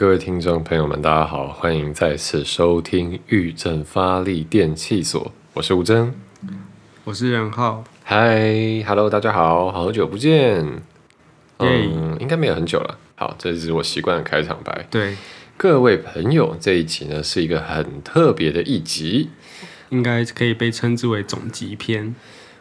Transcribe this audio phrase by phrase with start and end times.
[0.00, 6.14] 各位听众朋友们，大家好，欢迎再次收听玉正发力电器所，我是吴真。
[7.04, 10.64] 我是任浩，嗨，Hello，大家好，好久不见。
[11.58, 12.98] 嗯耶，应该没有很久了。
[13.14, 14.86] 好，这是我习惯的开场白。
[14.90, 15.14] 对，
[15.58, 19.28] 各位朋友，这一集呢是一个很特别的一集。
[19.90, 22.14] 应该可以被称之为总集篇。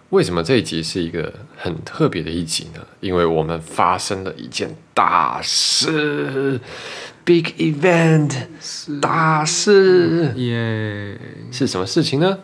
[0.09, 2.81] 为什么这一集是一个很特别的一集呢？
[2.99, 6.59] 因为我们发生了一件大事
[7.30, 8.32] ，big event，
[8.99, 10.34] 大事。
[10.35, 11.16] 耶、
[11.52, 12.40] 是什么事情呢？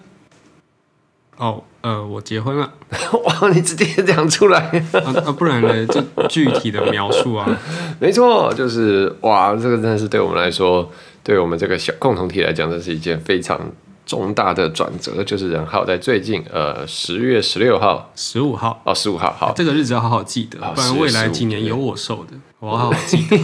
[1.38, 2.72] 哦，呃，我结婚了。
[3.25, 4.59] 哇，你直接讲出来，
[4.92, 7.59] 啊啊，不然呢，就具体的描述啊。
[8.00, 10.88] 没错，就是哇，这个真的是对我们来说，
[11.23, 13.59] 对我们这个小共同体来讲，这是一件非常
[14.06, 15.23] 重大的转折。
[15.23, 23.38] 就是任浩在最近，呃，十月十六号，十五号，哦，十五号，好，这个日子要好好记得，好不然未来几年有我受的，我要好好记得，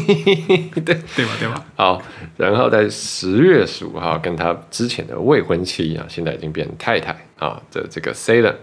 [0.81, 1.31] 对对吧？
[1.39, 1.65] 对吧？
[1.75, 2.01] 好，
[2.37, 8.55] 然后在十月十五号跟他之前的未婚妻啊，现在已经变太太啊的这个 Salem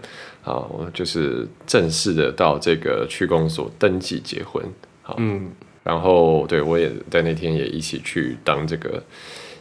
[0.43, 4.63] 啊，我就是正式的到这个区公所登记结婚。
[5.01, 5.51] 好，嗯，
[5.83, 9.03] 然后对我也在那天也一起去当这个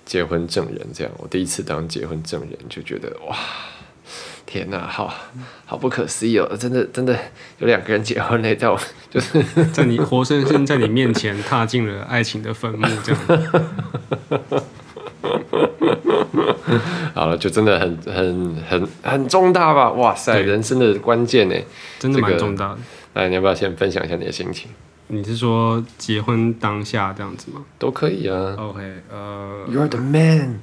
[0.09, 3.37] 结婚证人，这样我第一次当结婚证人就觉得哇。
[4.47, 5.13] 天呐，好
[5.67, 6.57] 好不可思议哦！
[6.59, 7.15] 真的，真的
[7.59, 9.43] 有两个人结婚嘞，在我就是
[9.75, 13.21] 在你活生生在你面前踏进了爱情的坟墓，这样。
[17.13, 19.93] 好了，就真的很很很很重大吧？
[19.93, 21.55] 哇塞，人生的关键呢！
[21.99, 22.79] 真的蛮重大的。
[23.13, 24.71] 来，你要不要先分享一下你的心情？
[25.09, 28.55] 你是说结婚当下这样子吗都可以啊。
[28.59, 30.61] ？OK，呃，You're the man。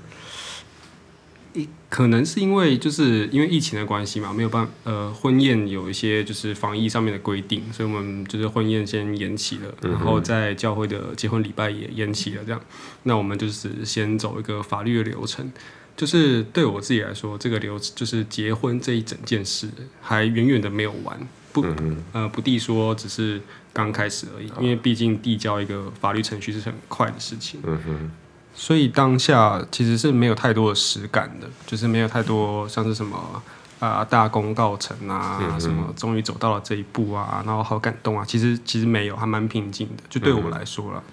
[1.87, 12.59] 可能是因为就是因为疫情的关系嘛，没有办呃婚宴有一些就是防疫上面的规定，所以我们就是婚宴先延期了，然后在教会的结婚礼拜也延期了，这样，
[13.03, 15.49] 那我们就是先走一个法律的流程。
[15.95, 19.69] 就是对我自己来说，这个流就是结婚这一整件事
[20.01, 21.17] 还远远的没有完，
[21.53, 21.65] 不、
[22.11, 23.41] 呃不地说只是
[23.75, 27.59] 刚开始而已，因为毕竟递交一个法律程序是很快的事情。
[27.65, 28.11] 嗯哼，
[28.53, 33.43] 所以当下其实是没有太多的实感的，就是没有太多像是什么
[33.79, 41.03] 啊、大功告成啊，什么终于走到了这一步啊，然后好感动啊，其实其实没有，还蛮平静的，就对我来说了。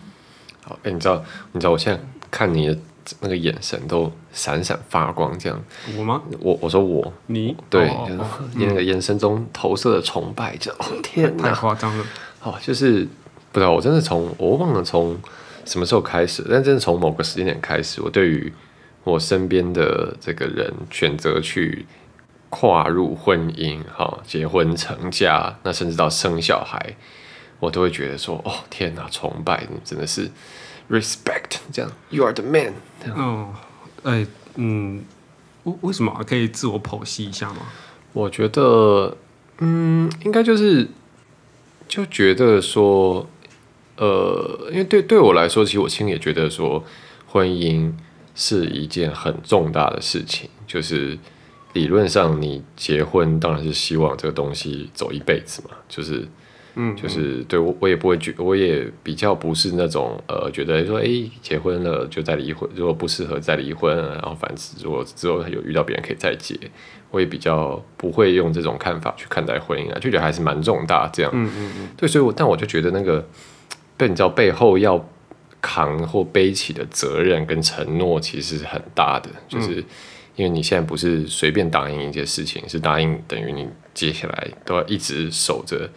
[0.63, 1.21] 好，哎、你知道，
[1.51, 2.79] 你知道我现在看你的
[3.19, 5.61] 那个眼神都闪闪发光，这样。
[5.99, 6.23] 我吗？
[6.39, 7.93] 我我说我你对，
[8.55, 11.51] 你那个眼神中投射的崇拜，就哦天太！
[11.51, 12.05] 夸张了。
[12.45, 13.07] 好，就是
[13.53, 15.17] 不知道，我真的从我忘了从
[15.65, 18.53] 什么时候开始，但真的从某个时间点开始，我对于
[19.05, 21.87] 我身边的这个人选择去
[22.51, 26.97] 跨入婚姻，哈，结婚成家，那甚至到生小孩，
[27.61, 30.29] 我都会觉得说，哦天哪，崇拜你真的是
[30.91, 32.73] respect，这样，you are the man。
[33.15, 33.55] 哦，
[34.03, 34.27] 哎，
[34.57, 35.05] 嗯，
[35.63, 37.59] 为为什么啊可以自我剖析一下吗？
[38.13, 39.17] 我觉得，
[39.59, 40.89] 嗯，应该就是
[41.93, 43.29] 就觉得说，
[43.99, 46.83] 呃，因为对对我来说，其实我心里也觉得说，
[47.27, 47.93] 婚姻
[48.35, 50.49] 是一件很重大的事情。
[50.67, 51.19] 就是
[51.75, 56.27] 理论上，你结婚当然是希望这个东西走一辈子嘛，就是。
[56.75, 61.07] 嗯，就是对我，我也不会觉，我也比较不是那种呃，觉得说，哎、
[61.41, 66.59] 结婚了就再离婚，如果不适合再离婚，然后反之如果之后有遇到别人可以再结，
[67.11, 71.31] 我也比较不会用这种看法去看待婚姻啊，就觉得还是蛮重大这样。
[71.35, 73.27] 嗯嗯嗯，对，所以我但我就觉得那个
[73.97, 75.09] 被你知道背后要
[75.61, 79.77] 扛或背起的责任跟承诺其实是很大的，就是
[80.35, 85.89] 因为你现在不是随便答应一件事情，是答应等于你接下来都要一直守着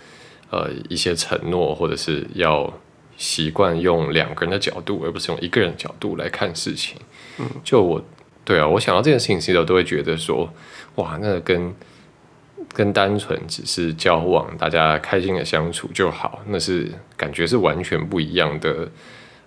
[0.52, 2.72] 呃一些承诺，或者是要
[3.18, 6.98] 习惯用两个人的角度，而不是用一个人的角度来看事情。
[7.40, 8.02] 嗯就我
[8.44, 10.48] 对啊，我想到这件事情的时候，都会觉得说，
[10.96, 11.74] 哇，那个跟
[12.74, 18.88] 跟单纯只是交往，大家开心的相处就好，那是感觉是完全不一样的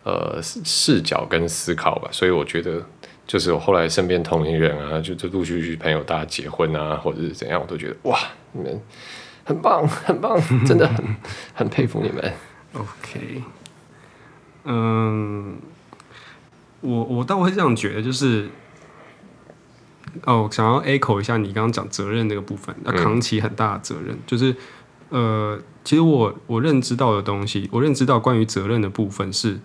[0.02, 2.08] 呃视视角跟思考吧。
[2.10, 2.84] 所以我觉得，
[3.26, 8.18] 就是我后来身边同龄人啊，就就陆续续朋友大家结婚啊，或者是怎样，我都觉得哇，
[8.52, 8.80] 你们
[9.48, 11.16] 很棒， 很棒，真的很
[11.54, 12.32] 很佩服你们。
[12.74, 13.42] OK，
[14.64, 15.56] 嗯，
[16.82, 18.50] 我我倒会这样觉得，就是
[20.24, 24.54] 哦，想要 echo 一下你刚刚讲责任那个部分，要扛起很大的责任，就是
[25.08, 29.58] 呃，其实我我认知到的东西，我认知到关于责任的部分是，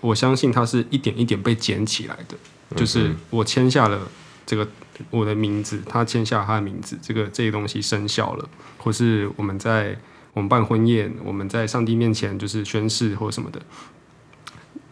[0.00, 2.36] 我相信它是一点一点被捡起来的，
[2.74, 4.00] 就是我签下了
[4.44, 4.66] 这个
[5.10, 8.48] 我的名字，他签下他的名字，这个这个东西生效了，
[8.78, 9.96] 或是我们在
[10.32, 13.60] 我们办婚宴，我们在上帝面前就是宣誓或什么的。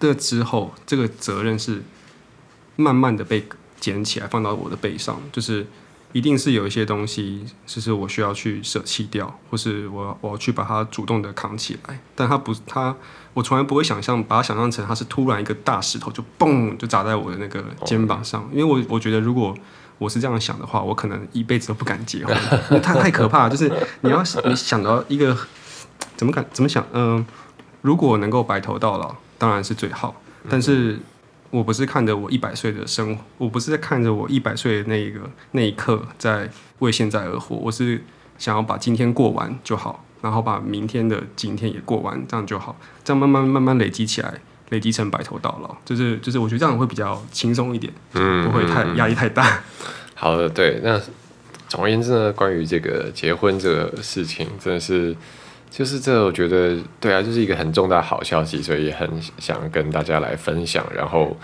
[0.00, 1.82] 这之后，这个责任是
[2.76, 3.44] 慢慢的被
[3.80, 5.66] 捡起来，放到我的背上，就是
[6.12, 12.00] 一定是有一些东西，就是我需要去舍弃掉，或是我我要去把它主动的扛起来。
[12.14, 12.94] 但它不，它
[13.34, 19.54] 我从来不会想象，把它想象成它是突然一个大石头就嘣就砸在我的那个肩膀上， 因为我我觉得如果
[19.98, 22.36] 我是这样想的话，我可能一辈子都不敢结婚，
[22.80, 23.48] 太太可怕。
[23.48, 23.70] 就是
[24.00, 25.36] 你要你想到一个
[26.16, 27.24] 怎么敢怎么想，嗯、
[27.82, 30.20] 如果能够白头到老，当然是最好。
[30.48, 30.98] 但是
[31.50, 35.20] 我不是看着我一百岁的生活，我不是在看着我一百岁的那一个
[35.52, 36.48] 那一刻在
[36.80, 38.02] 为现在而活，我是
[38.38, 44.34] 想要把今天过完就好，然后把明天的今天也过完，这样就好，这样慢慢慢慢累积起来，
[44.68, 49.62] 累积成白头到老，就是就是我觉得这样会比较轻松一点，嗯不会太压力太大。
[50.14, 51.00] 好的，对，那
[51.68, 55.16] 总而言之呢，关于这个结婚这个事情，真的是，
[55.70, 60.84] 就是这，我觉得，对啊，就是一个很重大好消息，所以也很想跟大家来分享。
[60.94, 61.36] 然后，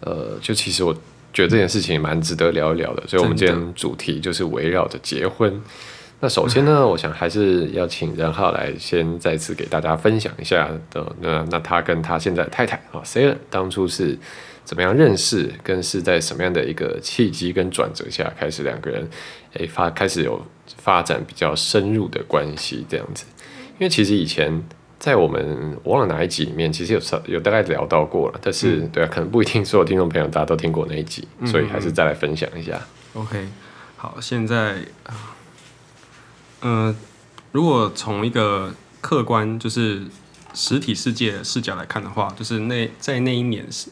[0.00, 0.94] 呃，就其实我
[1.32, 5.60] 觉得这件事情蛮值得聊一聊的，所以我们今天主题就是围绕着结婚。
[6.20, 14.16] 那首先呢，我想还是要请任浩来先再次给大家分享一下的，那那他跟他现在的太太啊 s a r 当初是
[14.64, 19.06] 怎么样认识，跟是在什么样的一个契机跟转折下，开始两个人
[19.54, 20.40] 诶发开始有
[20.78, 23.26] 发展比较深入的关系这样子。
[23.78, 24.62] 因为其实以前
[24.98, 32.80] 在我们我忘了哪一集里面，其实有稍有大概聊到过了，但是、对啊，可能不一定所有听众朋友大家都听过那一集，所以还是再来分享一下。
[33.14, 33.48] OK，
[33.96, 35.36] 好，现在啊，
[36.60, 36.96] 呃，
[37.52, 40.02] 如果从一个客观就是
[40.54, 43.90] 实体世界的视角来看的话，就是那在那一年是，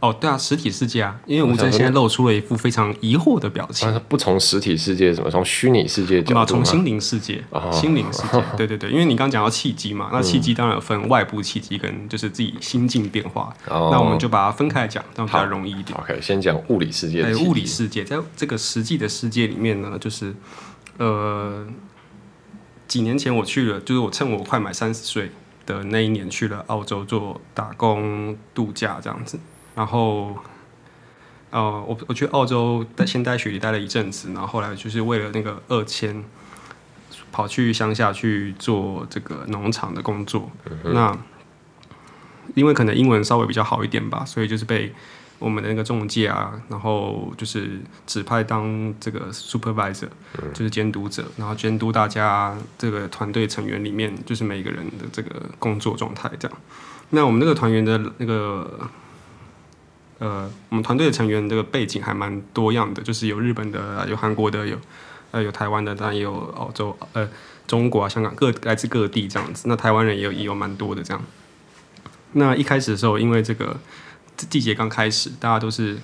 [0.00, 6.54] 哦，对啊，实体世界啊，因为吴真现在露出了一副非常疑惑的表情不从实体世界，怎么从虚拟世界角啊，度？
[6.54, 15.98] 从心灵世界，哦心灵世界， 对对对，因为你刚刚讲到契机嘛，那契机当然有分外部契机跟就是自己心境变化，哦那我们就把它分开来讲，这样比较容易一点。
[15.98, 20.32] OK，先讲物理世界的哎，物理世界，在这个实际的世界里面呢，就是
[20.98, 21.66] 呃，
[22.86, 25.32] 几年前我去了，就是我趁我快满三十岁
[25.66, 29.38] 的那一年去了澳洲做打工度假这样子，
[29.78, 30.36] 然后。
[31.50, 36.22] 呃，我我去澳洲待先待雪梨待了一阵子，然后后来就是为了那个二签，
[37.32, 40.50] 跑去乡下去做这个农场的工作。
[40.84, 41.16] 那
[42.54, 44.92] 因为可能英文稍微比较好一点吧，所以就是被
[45.38, 50.10] 我们的那个中介啊，然后就是指派当这个 supervisor，、
[50.52, 56.58] 就是监督者，然后监督大家这个团队成员里面，就是每个人的这个工作状态这样。
[57.08, 58.90] 那我们那个团员的那个。
[60.18, 64.76] 呃，我们团队的成员这个背景还蛮多样的，就是有日本的，有韩国的，有
[65.30, 67.28] 呃有台湾的，当然也有澳洲呃
[67.66, 69.68] 中国啊、香港各来自各地这样子。
[69.68, 71.22] 那台湾人也有也有蛮多的这样。
[72.32, 73.76] 那一开始的时候，因为这个
[74.36, 75.96] 季节刚开始，大家都是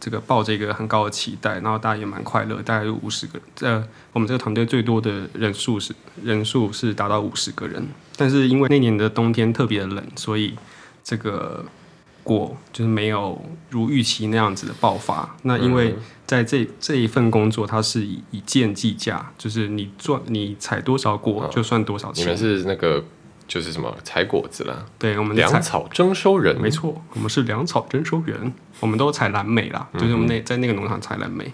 [0.00, 3.40] 这个抱着一个很高的期待，然后大家也蛮快乐，大概有五十个。
[3.60, 10.54] 呃，我们这个团队最多的人数是人数是达到五十个人，但是因为那年的冬天特别的冷，所以
[11.02, 11.64] 这个
[12.24, 13.40] 果就是没有
[13.70, 15.36] 如预期那样子的爆发。
[15.42, 15.94] 那因为
[16.26, 22.24] 在这这一份工作，它是以以件计价，就是你赚你采多少果就算多少钱。
[22.24, 23.04] 你们是那个
[23.46, 31.52] 就是什么采果子啦，对，我们粮草征收人，没错，我们是粮草征收员，我们都采蓝莓啦，就是我们那在那个农场采蓝莓。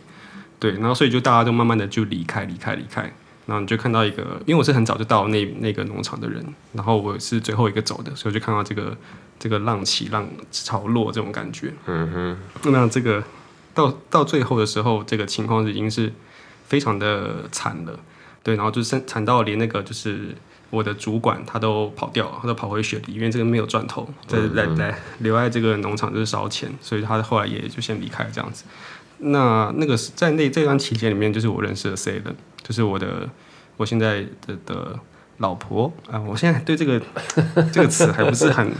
[0.60, 3.02] 对，然后所以就大家都慢慢的就离开，离开，离开。
[3.46, 8.96] 然后你就看到一个，因为我是很早就到那那个农场的人，然后我是最后一个走的，所以我就看到这个
[9.40, 11.72] 这个浪起浪潮落这种感觉。
[11.86, 13.24] 嗯哼，那这个
[13.74, 16.12] 到到最后的时候，这个情况已经是
[16.68, 17.98] 非常的惨了，
[18.44, 20.36] 对，然后就是惨到连那个就是
[20.68, 28.64] 我的主管他都跑掉了，他都跑回雪梨，因为这个没有赚头，在来来留在这个农场就是烧钱，所以他后来也就先离开了这样子。
[29.18, 33.28] 那那个是在那这段期间里面，就是我认识了 C 人，就是我的
[33.76, 34.98] 我现在的的
[35.38, 37.00] 老婆啊、我现在对这个
[37.72, 38.72] 这个词还不是很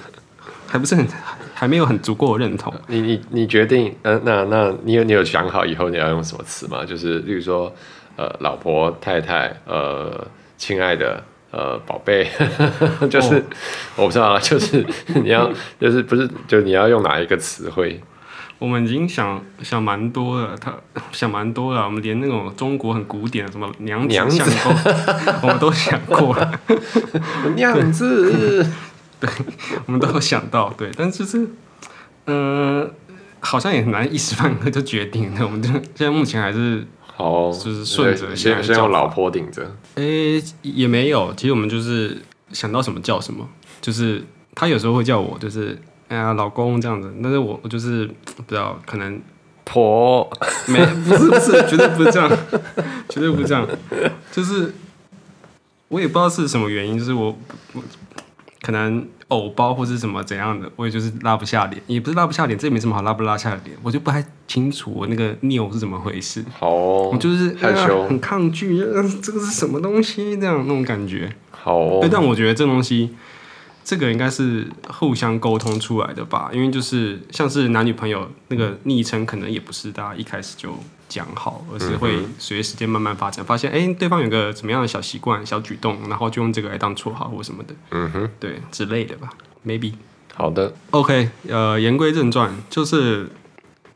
[0.70, 1.04] 还不是很
[1.52, 2.72] 还没有很足够的认同。
[2.86, 6.84] 你你你决定，呃，那那你有你有想好以后你要用什么词吗？
[6.84, 7.74] 就是例如说，
[8.16, 11.22] 呃，老婆、太太，呃，亲爱的。
[11.52, 12.30] 呃，宝贝，
[13.10, 13.42] 就是、哦
[13.96, 14.86] 我不知道啊，就是
[15.20, 15.50] 你要，
[15.80, 18.00] 就是不是，就你要用哪一个词汇？
[18.60, 20.72] 我们已经想想蛮多了，他
[21.10, 24.72] 想蛮多了，我们连那种中国很古典的什么娘子相公，
[25.42, 26.52] 我们都想过了，
[27.56, 28.64] 娘子，
[29.86, 31.48] 我们都有想到，对，但就是，
[32.26, 32.90] 嗯、
[33.40, 42.20] 好像也很难一时半刻就决定的，我们就现在目前还是好，就是顺着先先用老婆顶着，诶、也没有，其实我们就是
[42.52, 43.46] 想到什么叫什么，
[43.80, 44.24] 就是
[44.54, 49.20] 他有时候会叫我，就是哎呀老公这样子，但是我我就是不知道，可能
[49.64, 50.28] 婆
[50.66, 52.28] 没不是不是，绝对不是这样，
[53.08, 53.68] 绝对不是这样，
[54.32, 54.74] 就是
[55.88, 57.36] 我也不知道是什么原因，就是我
[57.74, 57.82] 我
[58.62, 66.44] 可能偶包或是什么怎样的，我也就是拉不下脸，也不是拉不下脸，这也没什么好拉不拉下脸，我就不太清楚我那个拗是怎么回事。
[66.58, 67.54] 好哦我就是
[68.08, 70.36] 很抗拒，呃这个是什么东西？
[70.36, 71.32] 这样那种感觉。
[71.50, 73.10] 好哦对，，但我觉得这东西，
[73.84, 80.74] 这个应该是互相沟通出来的吧，因为就是像是男女朋友那个昵称，可能也不是大家一开始就
[81.10, 89.28] 讲好，而是会随着时间慢慢发展，发现哎、对方有个怎么样的小习惯、小举动，然后就用这个来当绰号或什么的，嗯哼，对之类的吧
[89.66, 89.92] ，maybe。
[90.32, 93.28] 好的，OK，呃，言归正传，就是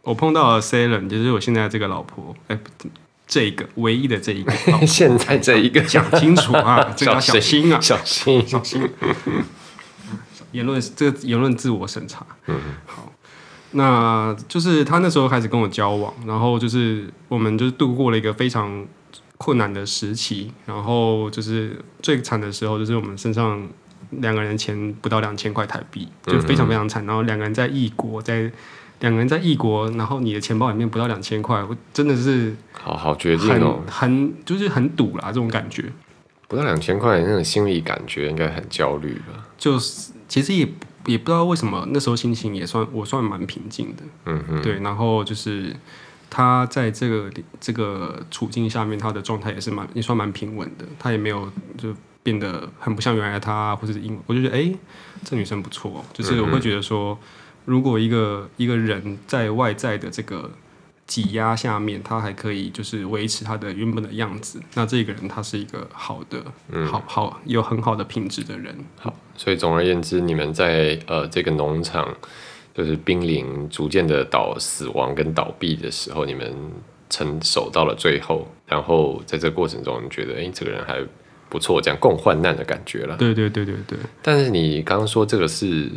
[0.02, 2.88] 我碰到了 Salen，，就是我现在这个老婆，哎、不
[3.26, 4.52] 这个唯一的这一个
[4.86, 5.80] 现在这一个。
[5.82, 8.86] 讲清楚啊， 这个要小心啊，小心，小心。
[10.52, 12.26] 言论这个言论自我审查。
[12.46, 12.54] 嗯，
[12.84, 13.10] 好，
[13.74, 18.86] 那就是他那时候开始跟我交往，然后就是我们就是度过了一个非常
[19.36, 23.68] 困难的时期，然后就是最惨的时候，就是我们身上
[24.10, 27.04] 两个人钱不到两千块台币，就非常非常惨。
[27.04, 28.50] 然后两个人在异国，在
[29.00, 35.84] 两个人在异国，然后你的钱包里面不到两千块，我真的是好好绝境哦，很就是很堵啦，这种感觉。
[36.46, 39.48] 不到两千块，那种心理感觉应该很焦虑吧？
[39.58, 40.68] 就是其实也
[41.06, 45.74] 也不知道为什么那时候心情也算我算蛮平静的，嗯哼，对，然后就是
[46.30, 47.30] 他在这个
[47.60, 54.76] 这个处境下面，他的状态也是蛮也算蛮平稳的，他也没有就变得很不像原来的他，或者是因我就觉得哎、诶
[55.24, 55.90] 这女生不错。
[55.92, 57.18] 哦，就是我会觉得说，
[57.64, 60.50] 如果一个一个人在外在的这个
[61.06, 66.42] 挤压下面，他还可以就是维持他的原本的样子，那这个人他是一个好的，
[66.86, 72.08] 好好有很好的品质的人，好，所以总而言之，你们在呃这个农场
[72.74, 76.52] 就是濒临逐渐的倒死亡跟倒闭的时候，你们
[77.10, 81.00] 承守到了最后，然后在这个过程中，你觉得哎、诶这个人还
[81.50, 83.16] 不错，这样共患难的感觉了。
[83.16, 83.98] 对对对对对。
[84.22, 85.88] 但是你刚刚说这个是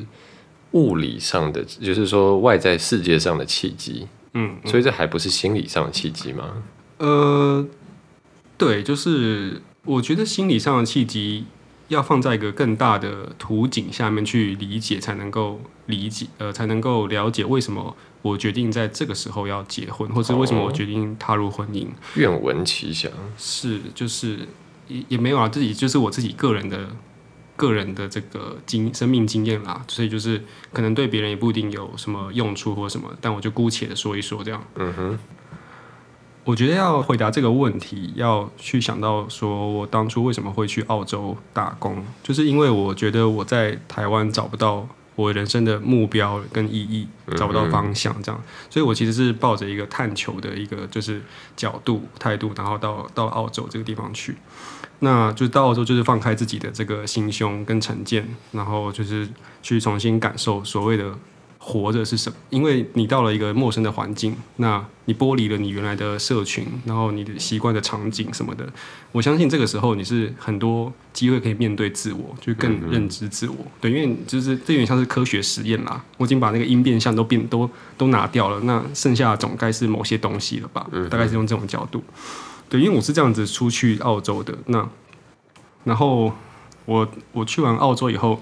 [0.71, 6.63] 物理上的，就是说外在世界上的契机，嗯，所以这还不是心理上的契机吗？
[6.97, 7.65] 呃，
[8.57, 11.45] 对，就是我觉得心理上的契机
[11.87, 21.87] 要放在一个更大的图景下面去理解，才能够理解，呃，才能够了解为什么我决定在这个时候要结婚，或者为什么我决定踏入婚姻。
[22.15, 23.11] 愿闻其详。
[23.37, 24.39] 是，就是
[24.87, 26.89] 也也没有啊，自己就是我自己个人的
[27.57, 34.63] 个人的这个经生命经验啦，所以就是可能对别人也不一定有什么用处或什么，但我就姑且的说一说这样。
[34.75, 35.19] 嗯哼，
[36.45, 44.87] 我觉得要回答这个问题，要去想到说我当初为什么会去澳洲打工，就是因为我觉得我在台湾找不到
[45.17, 51.19] 我人生的目标跟意义，找不到方向，这样，所以我其实是抱着一个探求的一个就是
[51.55, 54.35] 角度态度，然后到到澳洲这个地方去。
[54.99, 59.27] 那就到澳洲，就是放开自己的这个心胸跟成见，然后就是
[59.63, 61.15] 去重新感受所谓的
[61.57, 62.37] 活着是什么。
[62.49, 68.67] 因为你到了一个陌生的环境，那你剥离了你原来的社群，然后你的习惯的场景什么的。
[69.11, 73.55] 我相信这个时候你是很多机会可以面对自我，就更认知自我。
[73.81, 76.03] 对，因为就是这有点像是科学实验啦。
[76.17, 80.87] 我已经把那个因变相都变都都拿掉了，那剩下总该是某些东西了吧？
[81.09, 82.03] 大概是用这种角度。
[82.69, 84.87] 对，因为我是这样子出去澳洲的，那
[85.85, 86.33] 然后
[86.83, 88.41] 我我去完澳洲以后，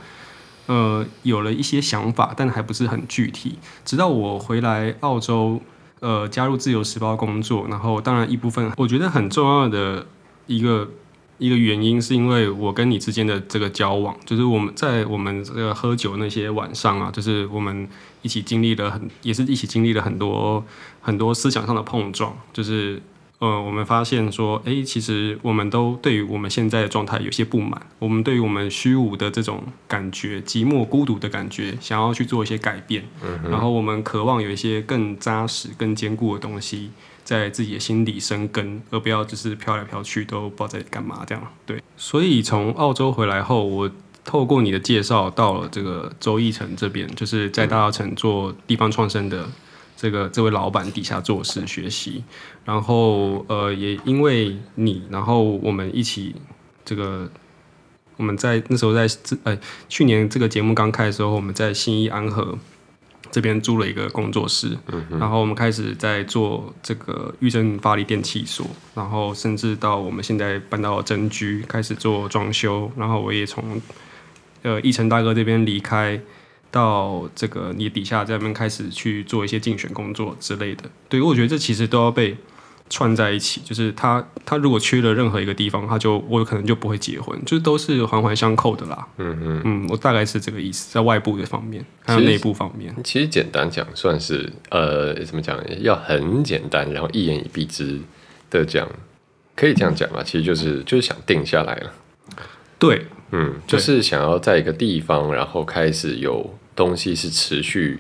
[0.68, 3.60] 呃，有了一些想法，但还不是很具体。
[3.84, 5.62] 直到我回来澳洲，
[6.00, 10.06] 呃，加入自由时报工作，然后当然一部分我觉得很重要的
[10.48, 10.90] 一个
[11.38, 17.88] 一个原因，是因为我跟你之间的这个交往，就是我们在我们这个喝酒那些晚上啊，就是我们
[18.22, 20.66] 一起经历了很，也是一起经历了很多
[21.02, 23.02] 很多思想上的碰撞，就是。
[23.40, 33.04] 呃，我们发现说，诶，其实我们都对于我们现在的状态有些不满，我们对于我们虚无的这种感觉、寂寞、孤独的感觉，想要去做一些改变。
[33.22, 36.92] 嗯然后我们渴望有一些更扎实、更坚固的东西
[37.26, 41.44] 在自己的心底生根，而不要只是飘来飘去，都不知道在干嘛这样。
[41.66, 43.92] 对，所以从澳洲回来后，我
[44.24, 49.48] 透过你的介绍到了这个周义成这边，就是在大稻城做地方创生的
[50.06, 52.24] 这个这位老板底下做事学习，
[52.64, 56.36] 然后呃也因为你，然后我们一起
[56.84, 57.28] 这个
[58.16, 59.58] 我们在那时候在自呃
[59.90, 62.56] 去年这个节目刚开的时候，我们在新义安和
[63.32, 64.78] 这边租了一个工作室，
[65.10, 73.82] 然后我们开始在做这个玉珍发力电器所，然后甚至到我们现在搬到真居开始做装修，然后我也从
[74.62, 76.22] 呃义成大哥这边离开，
[76.76, 80.84] 到这个你底下这边开始去做一些竞选工作之类的。
[81.08, 82.36] 对我觉得这其实都要被
[82.90, 89.08] 串在一起，就是他他如果缺了任何一个地方，他就我可能就不会结婚，就是都是环环相扣的啦。
[89.18, 92.94] 嗯嗯，嗯，我大概是这个意思，在外部的方面，还有内部方面。
[93.06, 95.58] 其实简单讲，算是呃，怎么讲？
[95.82, 98.02] 要很简单，然后一言以蔽之
[98.52, 98.86] 的讲，
[99.56, 100.22] 可以这样讲吧。
[100.22, 101.94] 其实就是就是想定下来了，
[102.78, 108.00] 对，嗯，就是想要在一个地方，然后开始有东西是持续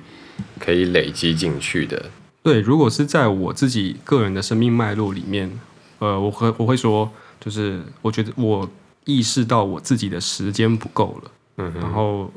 [0.59, 2.11] 可以累积进去的。
[2.43, 5.51] 对，如果是在我自己个人的生命脉络里面，
[5.99, 8.69] 呃，我会我会说，就是我觉得我
[9.05, 12.31] 意识到我自己的时间不够了，嗯然后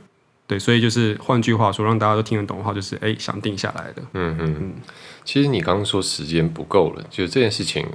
[0.46, 4.02] 对，所以就是换句话说，让大家都听得懂的话，就是哎，想定下来的。
[4.14, 4.72] 嗯嗯，
[5.24, 7.86] 其实你刚刚说时间不够了，就这件事情，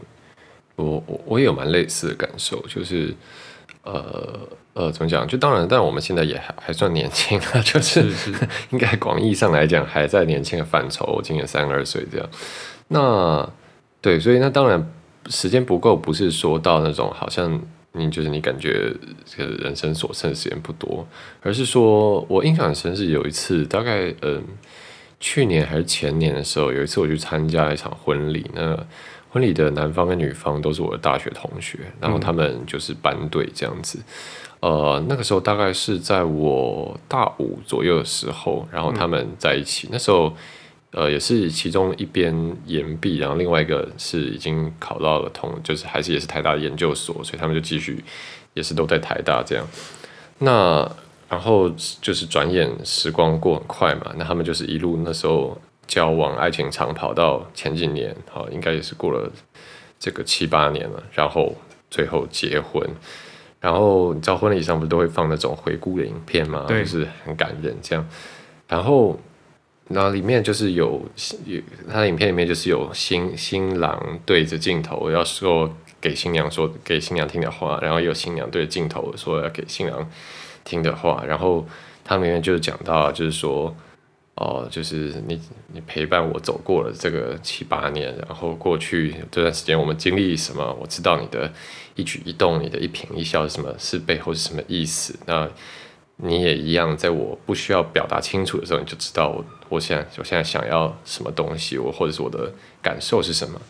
[0.76, 3.16] 我我我也有蛮类似的感受，就是
[3.84, 4.40] 呃
[4.74, 5.28] 呃，怎么讲？
[5.28, 8.12] 就当然，但我们现在也还还算年轻啊， 就是
[8.72, 12.28] 应该广义上来讲还在年轻的范畴，我今年三十二岁这样。
[12.88, 13.48] 那
[14.02, 14.92] 对，所以那当然
[15.28, 17.62] 时间不够，不是说到那种好像
[17.92, 18.92] 你就是你感觉
[19.26, 21.08] 这个人生所剩的时间不多，
[21.42, 24.44] 而是说我印象很深是有一次，大概嗯
[25.20, 28.76] 去年还是前年的时候，有一次我去参加一场婚礼，那
[29.34, 33.98] 婚礼的男方跟女方都是我的大学同学，然后他们就是班队这样子。
[34.60, 39.90] 呃，那个时候大概是在我大五左右的时候，然后他们在一起。
[39.92, 40.32] 那时候，
[40.92, 48.04] 呃，也是其中一边研毕，然后另外一个是已经考到了同，就是还是也是台大的研究所，所以他们就继续
[48.54, 49.68] 也是都在台大这样。
[50.38, 50.88] 那
[51.28, 51.68] 然后
[52.00, 59.30] 就是转眼时光过很快嘛，那他们就是一路那时候交往，爱情长跑到前几年，好，应该也是过了
[60.00, 61.56] 这个七八年了，然后
[61.92, 62.88] 最后结婚。
[63.60, 66.66] 然后你知道婚礼上不是都会放那种回顾的影片吗？
[66.68, 68.06] 对就是很感人这样。
[68.68, 69.20] 然后，
[69.88, 71.02] 然后里面就是有
[71.46, 80.10] 有他的影片里面就是有新新郎对着镜头要说给新娘说给新娘听的话，然后有新娘对着镜头说要给新郎
[80.64, 81.24] 听的话。
[81.26, 81.66] 然后
[82.04, 83.76] 他们里面就讲到，就是说。
[84.36, 85.40] 哦，就是你
[85.74, 91.52] 你陪伴我走过了这个七八年，然后过去这段时间我们经历什么，我知道你的
[91.96, 95.16] 一举一动，你的一颦一笑是什么，是背后是什么意思。
[95.28, 95.48] 那
[96.16, 103.62] 你也一样，在我不需要表达清楚的时候，你就知道我我现在我现在想要什么东西，我或者是我的感受是什么。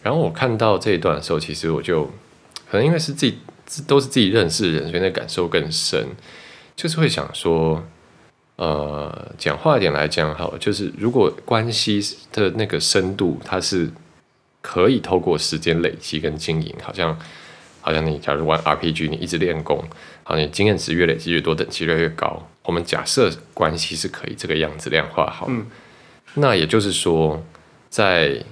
[0.00, 2.04] 然后我看到这一段的时候，其实我就
[2.70, 3.38] 可能因为是自己
[3.88, 6.06] 都是自己认识的人，所以那感受更深，
[6.76, 7.82] 就是会想说。
[8.56, 12.00] 呃，讲话一点来讲好了，就是如果关系
[12.32, 13.90] 的那个深度，它是
[14.60, 17.18] 可以透过时间累积跟经营，好像
[17.80, 19.82] 好像你假如玩 RPG，你一直练功，
[20.22, 22.48] 好，你经验值越累积越多，等级越来越高。
[22.62, 25.66] 我们假设关系是可以这个样子量化好，嗯
[26.36, 27.44] 那也就是说，
[27.90, 28.42] 在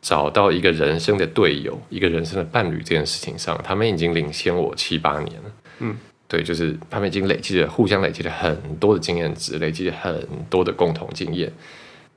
[0.00, 5.52] 找到一个人生的队友、一个人生的伴侣这件事情上，他们已经领先我七八年了。
[5.80, 5.96] 嗯，
[6.28, 11.50] 对，就是他们已经累积了互相累积了很多的经验值，累积了很多的共同经验。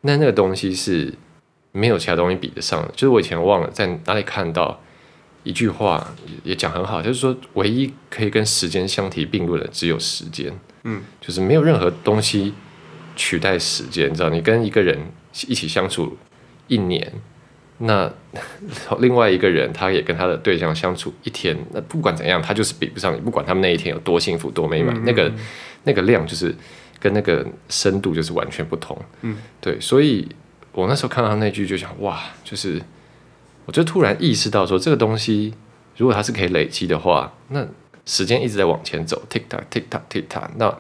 [0.02, 1.14] 那那个东西是
[1.72, 2.90] 没有其他东西比得上的。
[2.90, 4.82] 就是我以前忘了在哪里看到
[5.44, 10.54] 一句话，也讲很好，就是说唯一可以跟时间相提并论的只有时间。
[10.84, 12.54] 嗯，就是没有任何东西
[13.16, 14.10] 取代时间。
[14.12, 15.00] 你知道，你跟一个人
[15.48, 16.18] 一起相处
[16.68, 17.14] 一年，
[17.82, 18.12] 那
[19.00, 23.20] 另外一个人他也跟他的对象相处一天，那不管怎样，他就是比不上你。
[23.20, 25.32] 不管他们那一天有多幸福、多美满，嗯那个
[25.84, 26.56] 那个量就是
[27.00, 28.98] 跟那个深度就是完全不同。
[29.22, 30.28] 嗯，对，所以
[30.72, 32.82] 我那时候看到他那句就想，哇，就是
[33.66, 35.54] 我就突然意识到说，这个东西
[35.98, 37.68] 如果它是可以累积的话，那
[38.06, 40.74] 时间一直在往前走，tick tock tick tock tick tock，那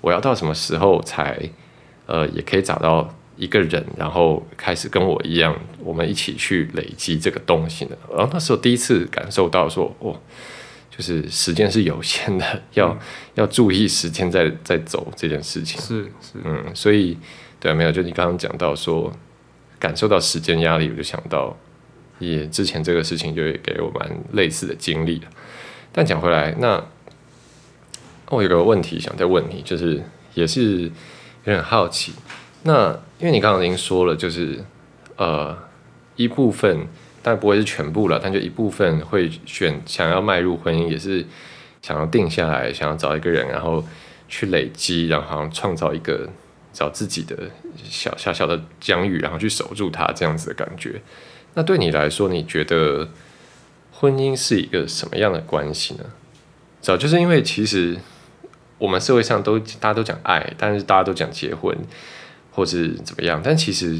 [0.00, 1.38] 我要到什么时候才
[2.06, 7.96] 呃也可以找到一个人，然后开始跟我一样，我们一起去累积这个东西呢？
[8.10, 10.18] 然后那时候第一次感受到说，哦，
[10.90, 12.96] 就是时间是有限的，要、
[13.34, 15.80] 要注意时间在在走这件事情。
[15.80, 17.18] 是是，嗯，所以
[17.58, 19.12] 对啊，没有，就你刚刚讲到说
[19.78, 21.56] 感受到时间压力，我就想到
[22.20, 25.20] 也之前这个事情就也给我蛮类似的经历。
[25.90, 26.84] 但讲回来，那
[28.30, 30.02] 我有个问题想再问你，就是
[30.34, 30.90] 也是有
[31.44, 32.12] 点好奇。
[32.66, 34.64] 那因为你刚刚已经说了，就是
[35.16, 35.56] 呃
[36.16, 36.88] 一部分，
[37.22, 41.24] 但不会是全部了，但就一部分会选想要迈入婚姻，也是
[41.82, 43.84] 想要定下来，想要找一个人，然后
[44.28, 46.28] 去累积，然后创造一个
[46.72, 47.36] 找自己的
[47.84, 51.02] 小小小的疆域，然后去守住它这样子的感觉。
[51.52, 53.10] 那对你来说，你觉得
[53.92, 56.04] 婚姻是一个什么样的关系呢？
[56.80, 57.96] 早就是因为其实
[58.78, 61.76] 我们社会上都大家都讲爱，但是大家都讲结婚
[62.54, 63.98] 或是怎么样，但其实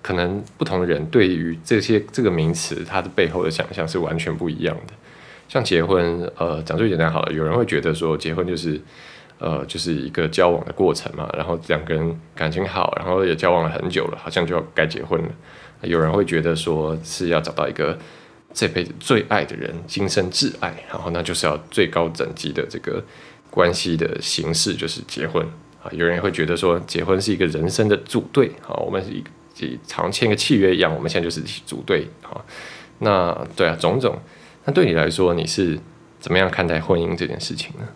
[0.00, 4.94] 可能不同的人对于这些这个名词它的背后的想象是完全不一样的。
[5.48, 8.80] 像结婚，呃，讲最简单好了，有人会觉得说结婚就是
[9.38, 15.28] 呃就是一个交往的过程嘛，然后两个人感情好，然后也交往了很久了，好像就要该结婚了。
[15.82, 17.98] 有人会觉得说是要找到一个
[18.54, 23.04] 这辈子最爱的人，今生挚爱，然后那就是要最高等级的这个
[23.50, 25.46] 关系的形式就是结婚
[25.82, 25.90] 啊。
[25.92, 32.40] 有人也会觉得说结婚是一个人生的组队啊，我们是一常签个契约一样，我们现在就是组队啊。
[33.00, 34.18] 那对啊，种种。
[34.64, 35.78] 那对你来说，你是
[36.20, 37.88] 怎么样看待婚姻这件事情呢？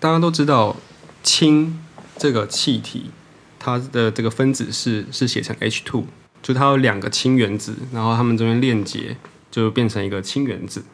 [0.00, 0.76] 大家都知道
[1.22, 1.80] 氢
[2.18, 3.10] 这个气体，
[3.58, 6.04] 它的这个分子是是写成 H two。
[6.42, 9.16] 就它有两个氢原子，然后它们中间链接
[9.50, 10.84] 就变成一个氢原子。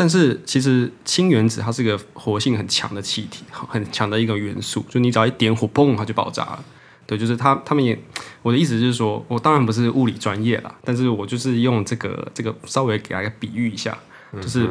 [0.00, 4.84] 但是其实氢原子它是一个活性很强的气体，很强的一个元素。
[4.88, 6.64] 就你只要一点火，嘣，它就爆炸了。
[7.04, 7.98] 对，就是它，他们也，
[8.42, 13.98] 我的意思就是说，我当然不是物理专业啦，但是我就是用这个这个稍微给大家比喻一下，
[14.40, 14.68] 就是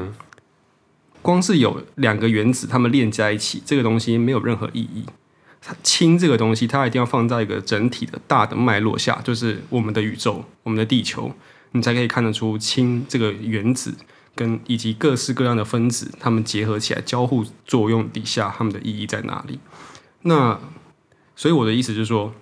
[1.21, 5.03] 光是有两个原子，它们链在一起，这个东西没有任何意义。
[5.83, 11.33] 氢这个东西，它一定要放在一个整体的大的脉络下，就是我们的宇宙、我们的地球，
[11.73, 13.93] 你才可以看得出氢这个原子
[14.37, 19.59] 跟以及各式各样的分子，它们结合起来交互作用底下，它们的意义在哪里？
[20.21, 20.57] 那
[21.35, 22.33] 所以我的意思就是说，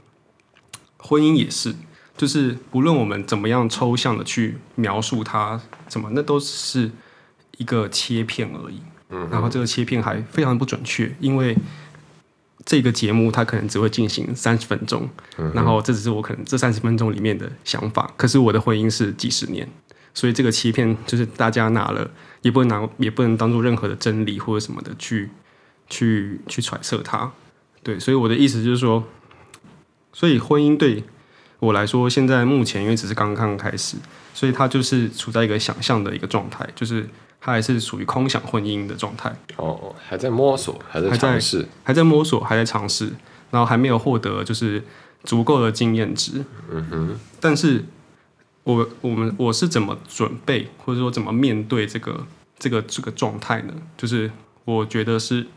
[0.98, 1.74] 婚姻也是，
[2.18, 6.92] 就是不论我们怎么样抽象的去描述它，怎么那都是
[7.58, 8.82] 一个切片而已。
[9.10, 11.58] 嗯，然后这个切片还非常不准确，因为。
[12.66, 15.08] 这个节目它可能只会进行三十分钟，
[15.54, 18.12] 然后这只是我可能这三十分钟里面的想法。
[18.18, 19.70] 可是我的婚姻是几十年，
[20.16, 22.10] 所以这个欺骗就是大家拿了
[22.42, 25.30] 也不能拿，也不能当做任何的真理或者什么的去
[25.88, 27.32] 去去揣测它。
[27.84, 29.04] 对，所以我的意思就是说，
[30.12, 31.04] 所以婚姻对
[31.60, 33.98] 我来说，现在目前因为只是刚刚开始，
[34.34, 37.08] 所以它就是处在一个想象的一个状态，就是。
[37.38, 43.14] 它还是属于空想婚姻的状态哦，还在摸索，还在尝试，还在摸索，还在尝试，
[43.52, 44.82] 然后还没有获得就是
[45.24, 46.44] 足够的经验值。
[46.72, 47.86] 嗯哼，但是
[48.66, 52.28] 我我们我是怎么准备，或者说怎么面对这个
[52.60, 53.74] 这个这个状态呢？
[53.96, 54.30] 就是
[54.66, 55.48] 我觉得是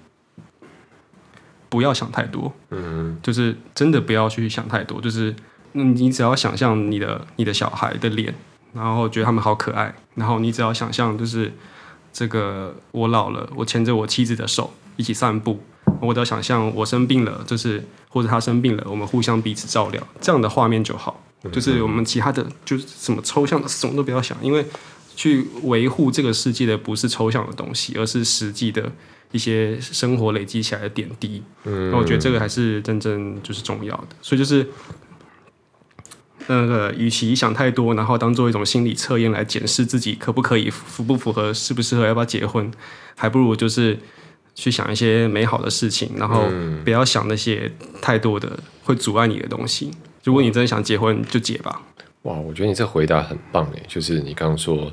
[1.69, 5.35] 不要想太多，嗯，就是真的不要去想太多，就是
[5.73, 8.33] 你只要想象你的你的小孩的脸，
[8.73, 11.53] 然后觉得他们好可爱，然后你只要想象就是。
[12.11, 15.61] 这个我老了，我牵着我妻子的手一起散步。
[16.01, 21.23] 我都想象我生病了，就是或者他生病了，我们互相彼此照料，这样的画面就好。
[21.53, 24.65] 就是我们其他的，就是什么抽象的，什么都不要想，因为
[25.17, 28.93] 去维护这个世界的不是抽象的东西，而是实际的
[29.33, 31.43] 一些生活累积起来的点滴。
[31.65, 34.09] 嗯，那我觉得这个还是真正就是重要的。
[34.23, 34.67] 所以就是。
[36.51, 42.73] 那个，与其想太多，然后当做一种心理测验来检视自己可不可以符不符合、适不适合、要不要结婚，
[43.15, 43.99] 还不如就是
[44.55, 46.49] 去想一些美好的事情，然后
[46.85, 47.71] 不要想那些
[48.01, 49.91] 太多的会阻碍你的东西。
[50.25, 51.83] 如果你真的想结婚，就结吧。
[52.23, 54.93] 哇，我觉得你这回答很棒诶，就是你刚刚说，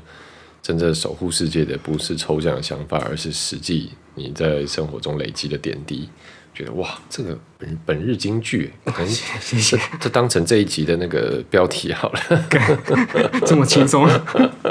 [0.62, 6.08] 真正守护世界的不是抽象的想法，而是实际你在生活中累积的点滴。
[6.54, 8.72] 觉得哇，这个本本日金句，
[9.40, 12.20] 谢谢，这当成这一集的那个标题好了，
[13.44, 14.08] 这么轻松。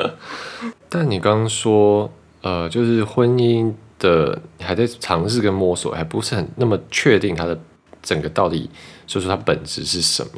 [0.89, 7.55] 但你刚刚说，呃，就是婚姻的，你还在尝试跟摸索，还不是很那么确定它的
[8.01, 8.67] 整个到底，
[9.07, 10.31] 说说它本质是什么。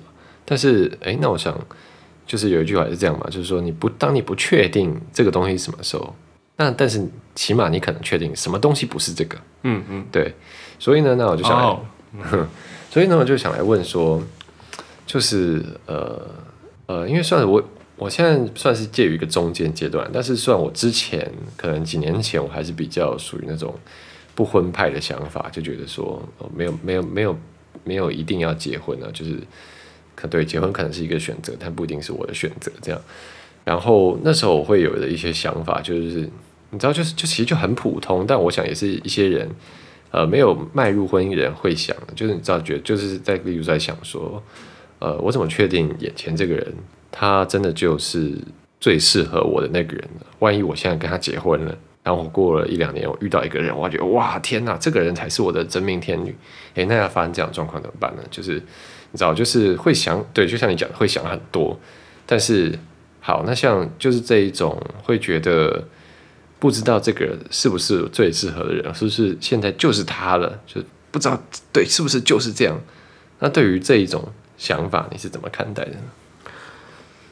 [0.45, 1.57] 但是，哎，那我想，
[2.25, 6.15] 就是有一句话是这样嘛，就是说，你不当你不确定这个东西什么时候，
[6.55, 9.37] 那但是起码你可能确定什么东西不是这个。
[9.63, 10.33] 嗯嗯，对。
[10.79, 11.77] 所以呢，那我就想来，
[12.89, 14.23] 所以呢，我就想来问说，
[15.05, 16.25] 就是呃
[16.85, 17.61] 呃，因为算是我
[17.97, 23.73] 我现在算是介于一个中间阶段，但是算我之前可能几年前我还是比较属于那种
[24.33, 26.21] 不婚派的想法，就觉得说
[26.55, 27.35] 没有没有没有
[27.83, 29.37] 没有一定要结婚啊，就是
[30.15, 33.01] 可对结婚可能是一个选择，但不一定是我的选择这样。
[33.63, 36.29] 然后那时候我会有的一些想法，就是
[36.69, 39.49] 你知道，就是就其实就很普通，但我想也是一些人。
[40.09, 44.41] 呃，没有迈入婚姻的人会想，就是你知道，觉得就是在例如在想说，
[44.99, 46.73] 呃，我怎么确定眼前这个人
[47.11, 48.33] 他真的就是
[48.79, 50.25] 最适合我的那个人呢？
[50.39, 56.33] 万一我现在跟他结婚了，然后我过了一两年，我遇到一个人，我觉得哇天哪，这个人才是我的真命天女。
[56.75, 58.23] 诶，那要发生这样状况怎么办呢？
[58.31, 58.53] 就是
[59.11, 61.77] 你知道，就是会想，对，就像你讲的，会想很多。
[62.25, 62.79] 但是
[63.19, 65.85] 好，那像就是这一种会觉得
[66.59, 71.37] 不知道这个是不是最适合的人，是不是现在就是他了，就不知道
[71.73, 72.79] 对是不是就是这样。
[73.39, 74.23] 那对于这一种
[74.57, 75.97] 想法，你是怎么看待的呢？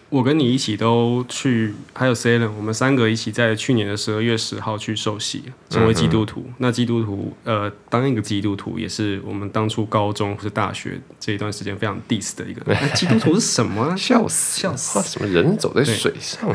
[0.10, 6.46] 我跟你一起都去，还有 Salen，我们三个一起在去年的十二月十号去受洗，成为基督徒。
[6.60, 12.74] 那基督徒，呃，当一个基督徒也是我们当初高中或者大学这一段时间非常 diss 的一个。
[12.94, 13.98] 基督徒是什么？
[13.98, 15.02] 笑死，笑死！
[15.02, 16.48] 什么人走在水上？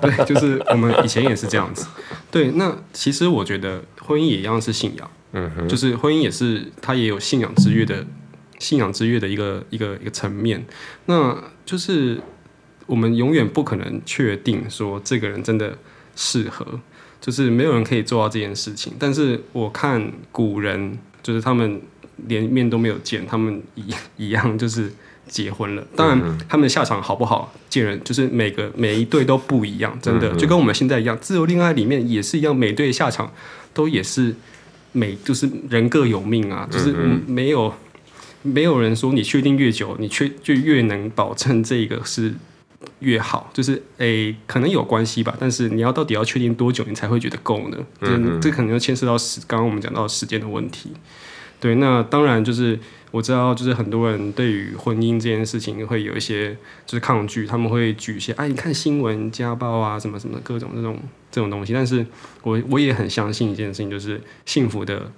[0.00, 1.86] 对，就是我们以前也是这样子。
[2.30, 8.04] 对，那其实我觉得婚姻也一样是信仰，嗯哼，就是婚姻也是它也有信仰之约的，
[8.58, 10.64] 信仰之约的一个一个一个层面。
[11.04, 12.20] 那就是。
[12.86, 15.78] 我们永远不可能确定说这个人真的
[16.14, 16.80] 适合，
[17.20, 18.92] 就是没有人可以做到这件事情。
[18.98, 21.80] 但是我看古人，就是他们
[22.26, 24.92] 连面都没有见，他们一一样就是
[25.26, 25.86] 结婚了。
[25.96, 33.32] 当然，他们的下场好不好，见人就是每个每一对都不一样，真的就跟我们现在一样，自由恋爱里面也是一样，每对下场
[33.72, 34.34] 都也是
[34.92, 36.92] 每就是人各有命啊，就是
[37.26, 37.72] 没有
[38.42, 42.34] 没有人说你确定越久，你确就越能保证这个是。
[43.00, 45.36] 越好，就是诶，可能有关系吧。
[45.38, 47.78] 但是你要到底要确定多久，你才会觉得够呢？
[48.00, 50.92] 嗯，这可能要牵涉到时，刚刚我们讲到时间的问题。
[51.60, 52.78] 对，那当然就是
[53.10, 60.98] 我知道，就是很多人对于婚姻这件事情会有一些就是抗拒，他们会举一些哎，你看新闻家暴啊，什么什么各种这种
[61.30, 61.72] 这种东西。
[61.72, 62.04] 但是
[62.42, 65.10] 我我也很相信一件事情，就是幸福的。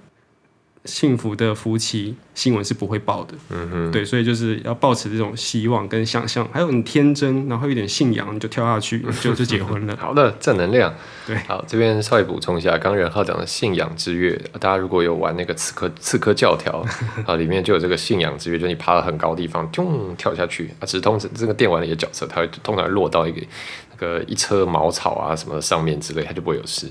[0.87, 9.95] 幸福的夫妻新闻是不会报的，嗯哼，对，所以就是要保持这种希望跟想象，还有很天真，然后有点信仰，你就跳下去，就就结婚了。
[9.99, 10.93] 好的，正能量。
[11.25, 16.85] 对，好，这边稍微补充一下，刚任浩讲的信仰之月，大家如果有玩那个刺客刺客教条
[17.27, 23.41] 啊，里面就有这个信仰之月，就是你爬到很高地方，咚跳下去啊，只通这个电玩里的角色，他会通常落到一个
[23.86, 26.87] 那个一车茅草啊什么上面之类，他就不会有事。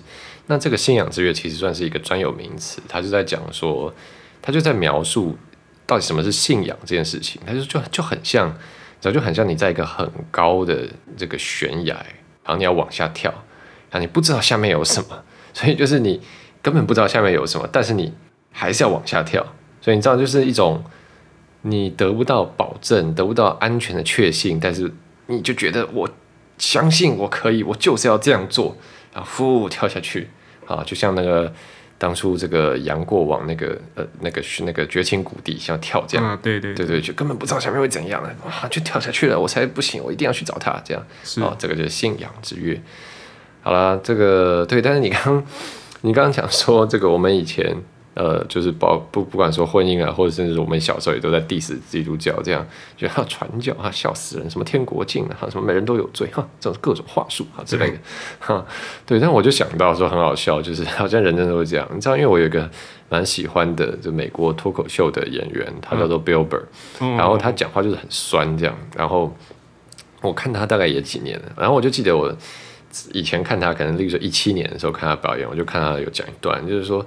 [0.47, 3.92] 那这个信仰之月其实算是一个专有名词，他就在讲说，
[4.40, 5.37] 他就在描述
[5.87, 7.40] 到底什么是信仰这件事情。
[7.47, 11.95] 他就就就很像，然后就很像你在一个很高的这个悬崖，
[12.45, 13.31] 然后你要往下跳，
[13.90, 16.21] 然后你不知道下面有什么，所以就是你
[16.62, 18.12] 根本不知道下面有什么，但是你
[18.53, 19.45] 还是要往下跳。
[19.81, 20.83] 所以你知道，就是一种
[21.62, 24.92] 你得不到保证、得不到安全的确信，但是
[25.27, 26.09] 你就觉得我
[26.59, 28.77] 相信我可以，我就是要这样做，
[29.12, 29.29] 然后
[29.61, 30.29] 呼跳下去。
[30.66, 31.53] 啊，就像那个
[31.97, 42.81] 当初这个杨过往那个呃那个是那个绝情谷底像跳这样啊，对对对对，就根本不知道下面会怎样了，哇，就跳下去了，我才不行，我一定要去找他，这样是哦，这个就是信仰之约。
[43.62, 45.45] 好了，这个对，但是你刚
[46.01, 47.77] 你刚刚讲说这个我们以前。
[48.16, 57.98] 呃，就是包不不管说婚姻啊，或者甚至我们小时候也都在 diss 基督教，这样觉得传教啊，笑死人，什么天国境啊，什么每人都有罪哈，这种各种话术啊之类的，
[58.40, 58.64] 哈，
[59.05, 59.20] 对。
[59.20, 62.70] 但我就想到说很好笑，就是好像人人都会这样，你知道，因为我有一个
[63.11, 66.62] 蛮喜欢的，就美国脱口秀的演员，他叫做 Bill Burr，
[67.18, 69.31] 然后他讲话就是很酸这样，然后
[70.22, 72.35] 我看他大概也几年了，然后我就记得我
[73.12, 77.05] 以前看他，可能例如说一七年的时候看他表演，我就看他有讲一段，就是说。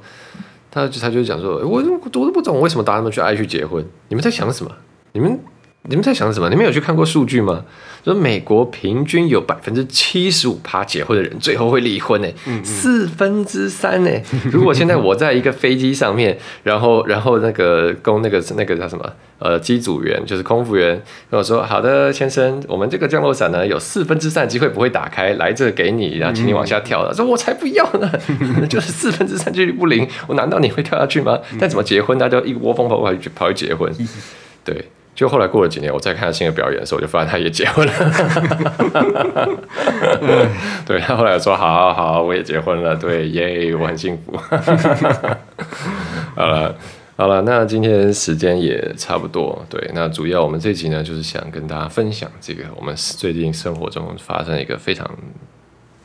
[0.71, 1.97] 他就他就讲说，我我都
[2.32, 4.71] 不懂为什么大家都去爱去结婚，你们在想什么？
[5.12, 5.39] 你们
[5.83, 6.49] 你们在想什么？
[6.49, 7.63] 你们有去看过数据吗？
[8.03, 12.27] 说美国平均有百分之七十五趴结婚的人最后会离婚呢，
[12.63, 14.09] 四分之三呢。
[14.51, 19.05] 如果现在我在一个飞机上面，然后然后那个供那个那个叫什么
[19.39, 27.13] 呃机组员就是空服员跟我说，好的先生，我们这个降落伞呢有四分之三的机会不会打开，来这给你，然后请你往下跳了。
[27.13, 28.11] 说我才不要呢，
[28.69, 31.37] 就是四分之三几率不灵，我难道你会跳下去吗？
[31.59, 33.91] 但怎么结婚，大家一窝蜂跑去跑去结婚，
[34.63, 34.85] 对。
[35.19, 37.93] 就后来过了几年，我再看他新的表演的时候，我就发现他也结婚了。
[40.88, 44.38] 对他后来说：“好好好，我也结婚了。”对，耶，我很幸福。
[46.38, 46.73] 好了，
[47.17, 49.65] 好了，那今天时间也差不多。
[49.69, 55.05] 对，那主要我们这集呢，就是想跟大家分享这个我们最近生活中发生一个非常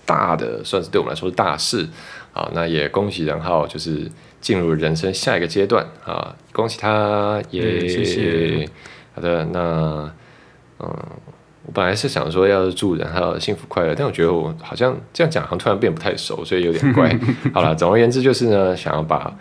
[0.04, 1.86] 大的，算是对我们来说是大事。
[2.32, 6.34] 好，那也恭喜任浩，就是进入人生下一个阶段啊！
[6.52, 7.86] 恭喜他，耶！
[7.86, 8.68] 谢谢。
[9.14, 10.12] 好的，那
[10.80, 10.88] 嗯，
[11.66, 17.16] 我本来是想说要祝人有幸福快乐，但我觉得我好像这样讲，好像突然变不太熟，所以有点怪。
[17.54, 19.32] 好了，总而言之就是呢，想要把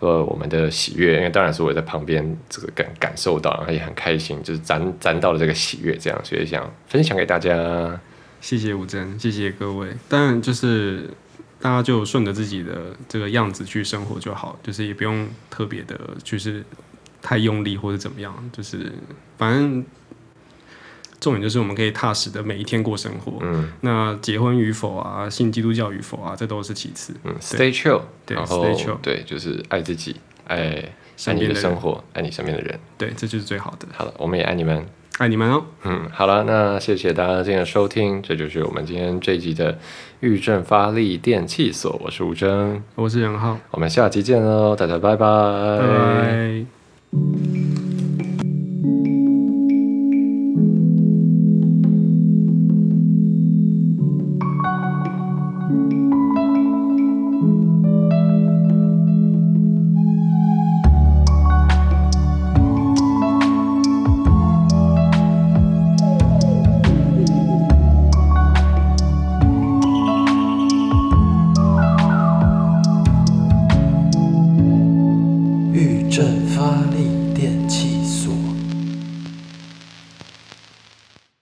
[0.00, 7.98] 呃我们的喜悦，因为当然是我在旁边这个感感受到，然后也很开心，就是沾沾到了这个喜悦，这样，所以想分享给大家。
[8.40, 9.88] 谢谢吴真，谢谢各位。
[10.08, 11.08] 当然就是
[11.60, 12.74] 大家就顺着自己的
[13.08, 16.64] 这个样子去生活就好，就是也不用特别的，就是
[17.22, 18.92] 太用力或者怎么样，就是
[19.38, 19.84] 反正
[21.20, 23.38] 重点就是我们可以踏实的每一天过生活。
[23.42, 27.14] 嗯那结婚与否啊，信基督教与否啊，这都是其次。
[27.22, 30.16] 嗯，stay chill，对然后 stay chill 对，就是爱自己，
[30.48, 30.92] 爱
[31.26, 32.78] 爱你的生活，爱你身边的人。
[32.98, 33.86] 对，这就是最好的。
[33.92, 34.84] 好了，我们也爱你们。
[35.18, 35.62] 爱你们哦。
[35.84, 39.78] 嗯，好了，那谢谢大家今天的收听，这就是我们今天这一集的
[40.20, 45.26] 玉正发力电器所，我是吴征，我是任浩，我们下期见喽，大家拜拜，
[45.78, 46.81] 拜拜。
[47.12, 47.61] 玉正